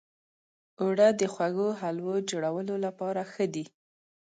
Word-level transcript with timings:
اوړه 0.81 1.07
د 1.19 1.21
خوږو 1.33 1.67
حلوو 1.79 2.15
جوړولو 2.29 2.75
لپاره 2.85 3.21
ښه 3.31 3.45
دي 3.53 3.65